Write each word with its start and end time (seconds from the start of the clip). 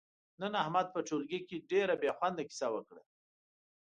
نن 0.41 0.53
احمد 0.61 0.87
په 0.95 0.99
ټولگي 1.07 1.39
کې 1.47 1.65
ډېره 1.71 1.95
بې 2.01 2.11
خونده 2.17 2.43
کیسه 2.49 2.67
وکړه، 2.71 3.03